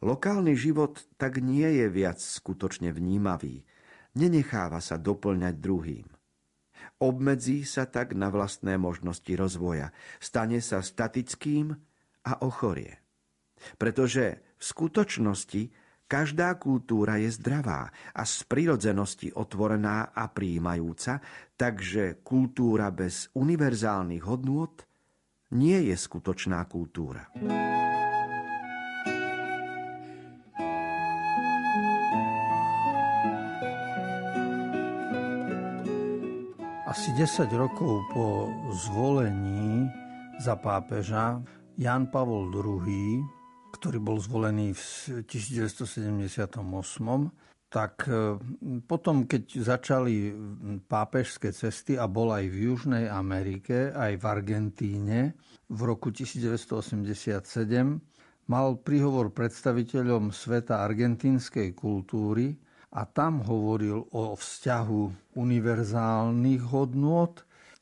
Lokálny 0.02 0.58
život 0.58 1.06
tak 1.22 1.38
nie 1.38 1.70
je 1.70 1.86
viac 1.94 2.18
skutočne 2.18 2.90
vnímavý, 2.90 3.62
nenecháva 4.18 4.82
sa 4.82 4.98
doplňať 4.98 5.54
druhým. 5.62 6.23
Obmedzí 7.04 7.68
sa 7.68 7.84
tak 7.84 8.16
na 8.16 8.32
vlastné 8.32 8.80
možnosti 8.80 9.28
rozvoja. 9.36 9.92
Stane 10.24 10.64
sa 10.64 10.80
statickým 10.80 11.76
a 12.24 12.34
ochorie. 12.40 13.04
Pretože 13.76 14.56
v 14.56 14.64
skutočnosti 14.64 15.62
každá 16.08 16.56
kultúra 16.56 17.20
je 17.20 17.28
zdravá 17.36 17.92
a 18.16 18.24
z 18.24 18.48
prirodzenosti 18.48 19.36
otvorená 19.36 20.16
a 20.16 20.32
príjmajúca, 20.32 21.20
takže 21.60 22.24
kultúra 22.24 22.88
bez 22.96 23.28
univerzálnych 23.36 24.24
hodnôt 24.24 24.80
nie 25.52 25.92
je 25.92 25.96
skutočná 26.00 26.64
kultúra. 26.72 27.28
Asi 37.14 37.46
10 37.46 37.54
rokov 37.62 38.10
po 38.10 38.50
zvolení 38.74 39.86
za 40.42 40.58
pápeža 40.58 41.46
Jan 41.78 42.10
Pavol 42.10 42.50
II, 42.50 43.22
ktorý 43.70 44.02
bol 44.02 44.18
zvolený 44.18 44.74
v 44.74 45.22
1978, 45.22 46.58
tak 47.70 48.10
e, 48.10 48.34
potom, 48.90 49.30
keď 49.30 49.46
začali 49.46 50.34
pápežské 50.90 51.54
cesty 51.54 52.02
a 52.02 52.10
bol 52.10 52.34
aj 52.34 52.50
v 52.50 52.74
Južnej 52.74 53.06
Amerike, 53.06 53.94
aj 53.94 54.18
v 54.18 54.24
Argentíne 54.26 55.38
v 55.70 55.80
roku 55.86 56.10
1987, 56.10 56.98
mal 58.50 58.82
príhovor 58.82 59.30
predstaviteľom 59.30 60.34
sveta 60.34 60.82
argentínskej 60.82 61.78
kultúry 61.78 62.58
a 62.94 63.02
tam 63.10 63.42
hovoril 63.42 64.06
o 64.14 64.38
vzťahu 64.38 65.34
univerzálnych 65.34 66.62
hodnôt 66.70 67.34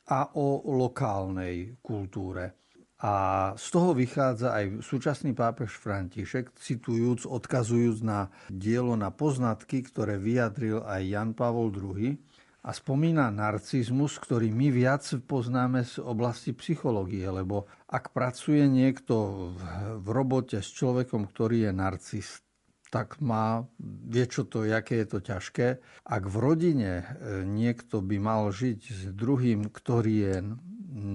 a 0.08 0.32
o 0.32 0.64
lokálnej 0.64 1.76
kultúre. 1.84 2.56
A 3.02 3.14
z 3.58 3.66
toho 3.74 3.98
vychádza 3.98 4.54
aj 4.54 4.78
súčasný 4.78 5.34
pápež 5.34 5.74
František, 5.74 6.54
citujúc, 6.54 7.26
odkazujúc 7.26 7.98
na 8.06 8.30
dielo, 8.46 8.94
na 8.94 9.10
poznatky, 9.10 9.82
ktoré 9.82 10.22
vyjadril 10.22 10.86
aj 10.86 11.02
Jan 11.02 11.30
Pavol 11.34 11.74
II 11.74 12.14
a 12.62 12.70
spomína 12.70 13.34
narcizmus, 13.34 14.22
ktorý 14.22 14.54
my 14.54 14.70
viac 14.70 15.02
poznáme 15.26 15.82
z 15.82 15.98
oblasti 15.98 16.54
psychológie, 16.54 17.26
lebo 17.26 17.66
ak 17.90 18.14
pracuje 18.14 18.62
niekto 18.70 19.50
v 19.98 20.06
robote 20.06 20.62
s 20.62 20.70
človekom, 20.70 21.26
ktorý 21.26 21.66
je 21.68 21.72
narcist, 21.74 22.46
tak 22.92 23.24
má, 23.24 23.64
vie 23.80 24.28
čo 24.28 24.44
to, 24.44 24.68
aké 24.68 25.00
je 25.00 25.08
to 25.08 25.18
ťažké. 25.24 25.80
Ak 26.04 26.28
v 26.28 26.36
rodine 26.36 26.92
e, 27.00 27.04
niekto 27.40 28.04
by 28.04 28.20
mal 28.20 28.52
žiť 28.52 28.80
s 28.84 29.02
druhým, 29.16 29.72
ktorý 29.72 30.14
je 30.28 30.36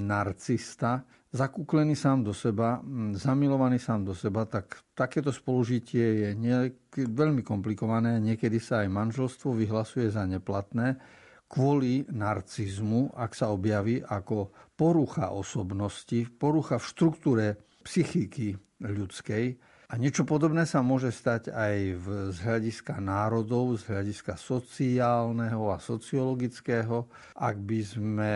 narcista, 0.09 1.05
zakúklený 1.29 1.93
sám 1.93 2.25
do 2.25 2.33
seba, 2.33 2.81
zamilovaný 3.13 3.77
sám 3.77 4.09
do 4.09 4.17
seba, 4.17 4.49
tak 4.49 4.81
takéto 4.97 5.29
spolužitie 5.29 6.33
je 6.33 6.57
veľmi 6.97 7.45
komplikované. 7.45 8.17
Niekedy 8.17 8.57
sa 8.57 8.81
aj 8.81 8.89
manželstvo 8.89 9.53
vyhlasuje 9.53 10.09
za 10.09 10.25
neplatné 10.25 10.97
kvôli 11.45 12.09
narcizmu, 12.09 13.13
ak 13.13 13.31
sa 13.37 13.53
objaví 13.53 14.01
ako 14.01 14.49
porucha 14.73 15.31
osobnosti, 15.31 16.25
porucha 16.41 16.81
v 16.81 16.89
štruktúre 16.89 17.45
psychiky 17.85 18.57
ľudskej 18.83 19.66
a 19.87 19.95
niečo 19.95 20.27
podobné 20.27 20.67
sa 20.67 20.83
môže 20.83 21.15
stať 21.15 21.47
aj 21.55 21.75
v, 21.95 22.05
z 22.35 22.37
hľadiska 22.43 22.99
národov, 22.99 23.79
z 23.79 23.87
hľadiska 23.87 24.35
sociálneho 24.35 25.71
a 25.71 25.79
sociologického, 25.79 27.07
ak 27.39 27.55
by 27.55 27.79
sme 27.87 28.31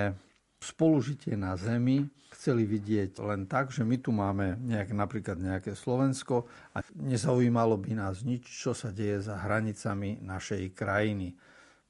spolužitie 0.64 1.36
na 1.36 1.60
Zemi 1.60 2.08
chceli 2.32 2.64
vidieť 2.64 3.20
len 3.28 3.52
tak, 3.52 3.76
že 3.76 3.84
my 3.84 4.00
tu 4.00 4.16
máme 4.16 4.56
nejak, 4.64 4.96
napríklad 4.96 5.36
nejaké 5.44 5.76
Slovensko 5.76 6.48
a 6.72 6.80
nezaujímalo 6.96 7.76
by 7.76 8.00
nás 8.00 8.24
nič, 8.24 8.48
čo 8.48 8.72
sa 8.72 8.96
deje 8.96 9.20
za 9.20 9.36
hranicami 9.36 10.24
našej 10.24 10.72
krajiny. 10.72 11.36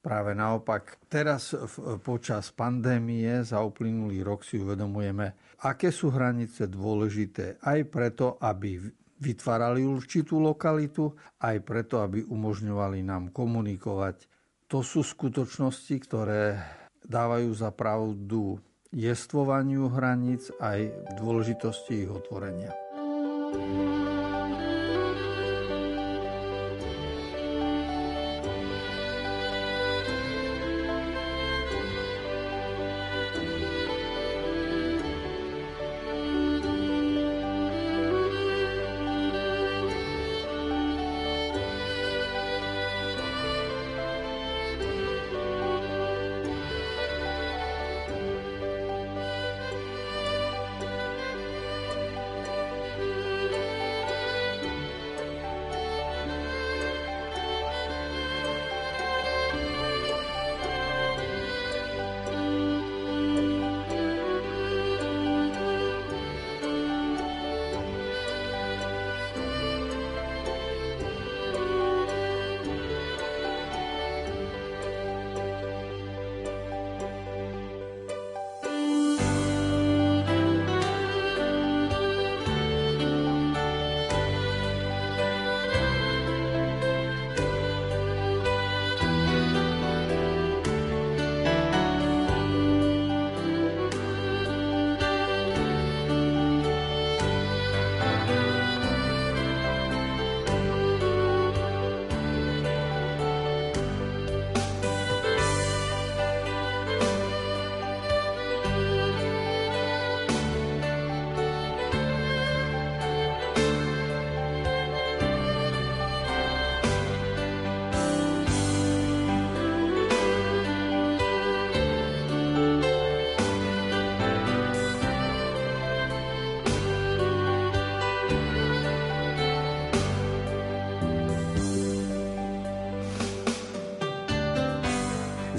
Práve 0.02 0.34
naopak, 0.34 0.98
teraz 1.06 1.54
počas 2.02 2.50
pandémie 2.50 3.46
za 3.46 3.62
uplynulý 3.62 4.26
rok 4.26 4.42
si 4.42 4.58
uvedomujeme, 4.58 5.54
aké 5.62 5.94
sú 5.94 6.10
hranice 6.10 6.66
dôležité 6.66 7.62
aj 7.62 7.78
preto, 7.86 8.34
aby 8.42 8.82
vytvárali 9.22 9.86
určitú 9.86 10.42
lokalitu, 10.42 11.14
aj 11.38 11.56
preto, 11.62 12.02
aby 12.02 12.26
umožňovali 12.26 13.06
nám 13.06 13.30
komunikovať. 13.30 14.26
To 14.66 14.82
sú 14.82 15.06
skutočnosti, 15.06 15.94
ktoré 16.02 16.58
dávajú 17.06 17.54
za 17.54 17.70
pravdu 17.70 18.58
jestvovaniu 18.90 19.86
hraníc 19.94 20.50
aj 20.58 20.90
dôležitosti 21.16 22.04
ich 22.04 22.10
otvorenia. 22.10 22.74
thank 23.52 24.08
you 24.08 24.11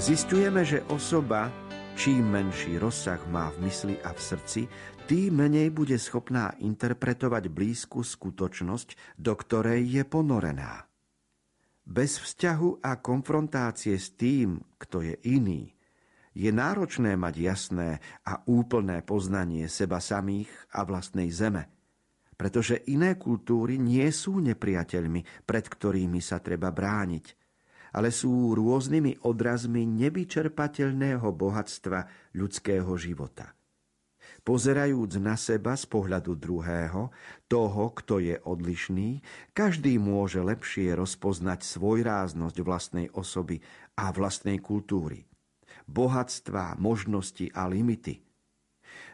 Zistujeme, 0.04 0.68
že 0.68 0.84
osoba, 0.92 1.48
čím 1.96 2.28
menší 2.36 2.76
rozsah 2.76 3.24
má 3.32 3.48
v 3.56 3.72
mysli 3.72 3.96
a 4.04 4.12
v 4.12 4.20
srdci, 4.20 4.60
tým 5.08 5.32
menej 5.32 5.72
bude 5.72 5.96
schopná 5.96 6.52
interpretovať 6.60 7.48
blízku 7.48 8.04
skutočnosť, 8.04 9.16
do 9.16 9.32
ktorej 9.32 9.80
je 9.80 10.04
ponorená. 10.04 10.84
Bez 11.88 12.20
vzťahu 12.20 12.84
a 12.84 13.00
konfrontácie 13.00 13.96
s 13.96 14.12
tým, 14.12 14.60
kto 14.76 15.08
je 15.08 15.16
iný, 15.24 15.72
je 16.36 16.52
náročné 16.52 17.16
mať 17.16 17.34
jasné 17.40 17.96
a 18.28 18.44
úplné 18.44 19.00
poznanie 19.00 19.72
seba 19.72 20.04
samých 20.04 20.52
a 20.76 20.84
vlastnej 20.84 21.32
zeme, 21.32 21.64
pretože 22.36 22.76
iné 22.92 23.16
kultúry 23.16 23.80
nie 23.80 24.12
sú 24.12 24.36
nepriateľmi, 24.36 25.48
pred 25.48 25.64
ktorými 25.64 26.20
sa 26.20 26.44
treba 26.44 26.68
brániť– 26.68 27.26
ale 27.94 28.10
sú 28.10 28.58
rôznymi 28.58 29.22
odrazmi 29.22 29.86
nevyčerpateľného 29.86 31.30
bohatstva 31.30 32.34
ľudského 32.34 32.90
života. 32.98 33.54
Pozerajúc 34.44 35.16
na 35.24 35.40
seba 35.40 35.72
z 35.72 35.88
pohľadu 35.88 36.36
druhého, 36.36 37.08
toho, 37.48 37.84
kto 37.96 38.20
je 38.20 38.36
odlišný, 38.44 39.24
každý 39.56 39.96
môže 39.96 40.42
lepšie 40.44 40.92
rozpoznať 40.92 41.64
svojráznosť 41.64 42.56
vlastnej 42.60 43.08
osoby 43.16 43.64
a 43.96 44.12
vlastnej 44.12 44.60
kultúry, 44.60 45.24
bohatstva, 45.88 46.76
možnosti 46.76 47.48
a 47.56 47.64
limity. 47.70 48.20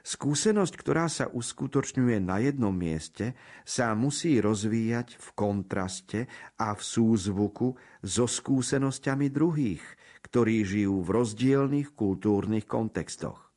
Skúsenosť, 0.00 0.74
ktorá 0.80 1.12
sa 1.12 1.28
uskutočňuje 1.28 2.24
na 2.24 2.40
jednom 2.40 2.72
mieste, 2.72 3.36
sa 3.68 3.92
musí 3.92 4.40
rozvíjať 4.40 5.20
v 5.20 5.28
kontraste 5.36 6.20
a 6.56 6.72
v 6.72 6.80
súzvuku 6.80 7.76
so 8.00 8.24
skúsenosťami 8.24 9.28
druhých, 9.28 9.84
ktorí 10.24 10.64
žijú 10.64 11.04
v 11.04 11.08
rozdielných 11.20 11.92
kultúrnych 11.92 12.64
kontextoch. 12.64 13.52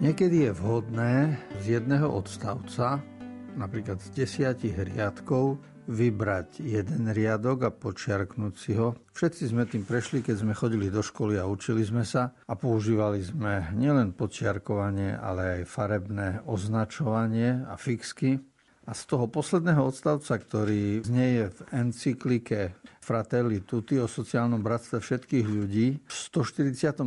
Niekedy 0.00 0.48
je 0.48 0.52
vhodné 0.56 1.36
z 1.60 1.76
jedného 1.76 2.08
odstavca, 2.08 3.04
napríklad 3.52 4.00
z 4.00 4.24
desiatich 4.24 4.72
riadkov, 4.72 5.60
vybrať 5.88 6.60
jeden 6.60 7.08
riadok 7.12 7.58
a 7.66 7.70
počiarknúť 7.70 8.54
si 8.56 8.72
ho. 8.76 8.96
Všetci 9.16 9.52
sme 9.52 9.64
tým 9.64 9.84
prešli, 9.84 10.20
keď 10.20 10.36
sme 10.42 10.52
chodili 10.52 10.92
do 10.92 11.00
školy 11.00 11.40
a 11.40 11.48
učili 11.48 11.84
sme 11.84 12.04
sa 12.04 12.32
a 12.48 12.54
používali 12.58 13.20
sme 13.24 13.72
nielen 13.72 14.12
počiarkovanie, 14.12 15.16
ale 15.16 15.62
aj 15.62 15.70
farebné 15.70 16.28
označovanie 16.44 17.64
a 17.64 17.74
fixky. 17.80 18.40
A 18.88 18.96
z 18.96 19.02
toho 19.06 19.30
posledného 19.30 19.86
odstavca, 19.86 20.34
ktorý 20.34 21.06
znieje 21.06 21.54
v 21.54 21.60
encyklike 21.78 22.74
Fratelli 22.98 23.62
Tutti 23.62 23.94
o 24.02 24.10
sociálnom 24.10 24.58
bratstve 24.58 24.98
všetkých 24.98 25.46
ľudí, 25.46 25.86
v 26.02 26.12
147 26.12 26.98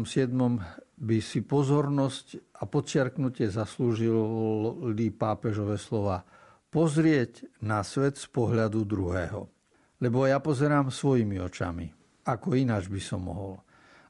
by 1.03 1.17
si 1.19 1.43
pozornosť 1.43 2.55
a 2.61 2.63
podčiarknutie 2.63 3.51
zaslúžili 3.51 5.11
pápežové 5.11 5.75
slova 5.75 6.23
pozrieť 6.73 7.61
na 7.61 7.85
svet 7.85 8.17
z 8.17 8.25
pohľadu 8.33 8.81
druhého. 8.81 9.45
Lebo 10.01 10.25
ja 10.25 10.41
pozerám 10.41 10.89
svojimi 10.89 11.37
očami, 11.37 11.85
ako 12.25 12.57
ináč 12.57 12.89
by 12.89 12.97
som 12.97 13.29
mohol. 13.29 13.61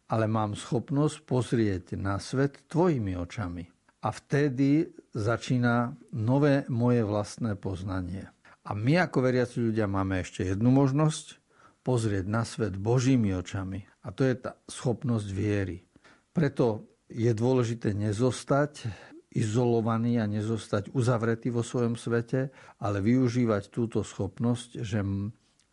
Ale 0.08 0.32
mám 0.32 0.56
schopnosť 0.56 1.28
pozrieť 1.28 2.00
na 2.00 2.16
svet 2.24 2.64
tvojimi 2.72 3.20
očami. 3.20 3.68
A 4.04 4.10
vtedy 4.12 4.88
začína 5.12 5.92
nové 6.16 6.64
moje 6.72 7.04
vlastné 7.04 7.60
poznanie. 7.60 8.32
A 8.64 8.72
my 8.72 9.04
ako 9.04 9.20
veriaci 9.20 9.60
ľudia 9.60 9.92
máme 9.92 10.24
ešte 10.24 10.48
jednu 10.48 10.72
možnosť, 10.72 11.44
pozrieť 11.84 12.26
na 12.32 12.48
svet 12.48 12.80
Božími 12.80 13.36
očami. 13.36 13.84
A 14.08 14.16
to 14.16 14.24
je 14.24 14.40
tá 14.40 14.56
schopnosť 14.72 15.28
viery. 15.36 15.84
Preto 16.32 16.88
je 17.12 17.32
dôležité 17.36 17.92
nezostať 17.92 18.88
izolovaný 19.34 20.22
a 20.22 20.30
nezostať 20.30 20.94
uzavretý 20.94 21.50
vo 21.50 21.66
svojom 21.66 21.98
svete, 21.98 22.54
ale 22.80 23.02
využívať 23.02 23.74
túto 23.74 24.06
schopnosť, 24.06 24.82
že 24.86 25.02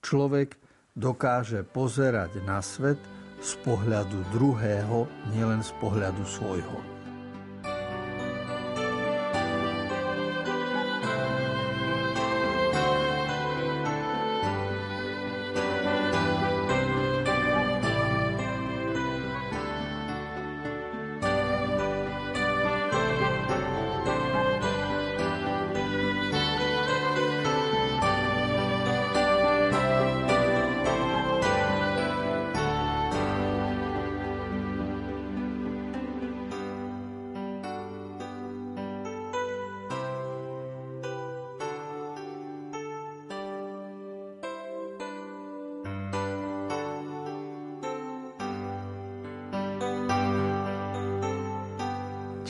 človek 0.01 0.57
dokáže 0.97 1.63
pozerať 1.63 2.41
na 2.43 2.59
svet 2.65 2.99
z 3.41 3.53
pohľadu 3.65 4.21
druhého, 4.37 5.09
nielen 5.33 5.65
z 5.65 5.73
pohľadu 5.81 6.25
svojho. 6.29 6.90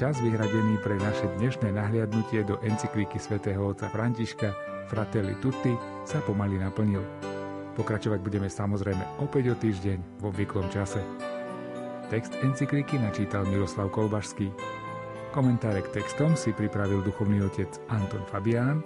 Čas 0.00 0.16
vyhradený 0.24 0.80
pre 0.80 0.96
naše 0.96 1.28
dnešné 1.36 1.76
nahliadnutie 1.76 2.40
do 2.48 2.56
encykliky 2.64 3.20
svätého 3.20 3.60
otca 3.60 3.84
Františka 3.92 4.48
Fratelli 4.88 5.36
Tutti 5.44 5.76
sa 6.08 6.24
pomaly 6.24 6.56
naplnil. 6.56 7.04
Pokračovať 7.76 8.24
budeme 8.24 8.48
samozrejme 8.48 9.20
opäť 9.20 9.52
o 9.52 9.54
týždeň 9.60 10.24
vo 10.24 10.32
obvyklom 10.32 10.72
čase. 10.72 11.04
Text 12.08 12.32
encykliky 12.40 12.96
načítal 12.96 13.44
Miroslav 13.44 13.92
Kolbašský. 13.92 14.48
Komentáre 15.36 15.84
k 15.84 16.00
textom 16.00 16.32
si 16.32 16.56
pripravil 16.56 17.04
duchovný 17.04 17.44
otec 17.44 17.68
Anton 17.92 18.24
Fabián 18.24 18.80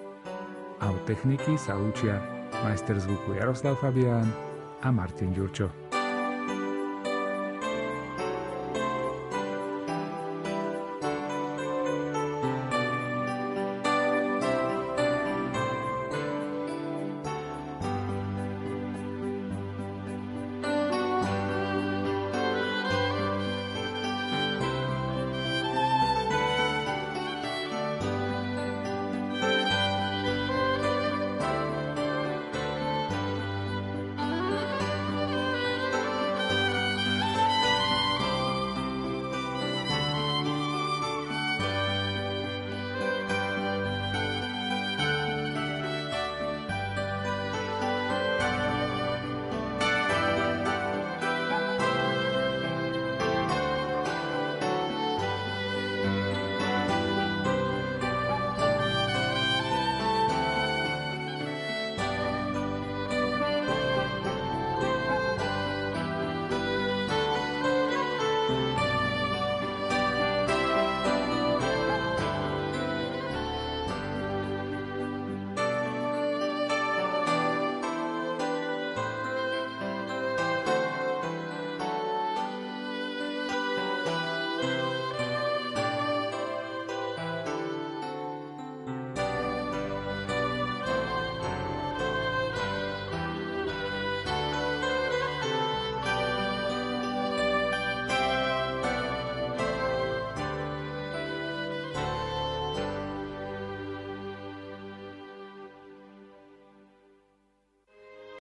a 0.83 0.91
od 0.91 0.99
techniky 1.07 1.55
sa 1.55 1.79
lúčia 1.79 2.19
majster 2.67 2.99
zvuku 2.99 3.39
Jaroslav 3.39 3.79
Fabián 3.79 4.27
a 4.83 4.91
Martin 4.91 5.31
Ďurčo. 5.31 5.84